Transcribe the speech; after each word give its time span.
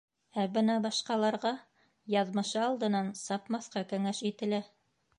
Ә 0.43 0.45
бына 0.53 0.77
башҡаларға 0.85 1.51
яҙмышы 2.15 2.65
алдынан 2.65 3.15
сапмаҫҡа 3.23 3.89
кәңәш 3.95 4.27
ителә. 4.35 4.67